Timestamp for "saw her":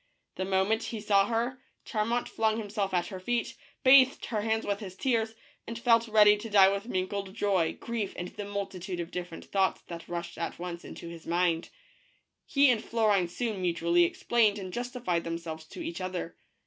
0.99-1.61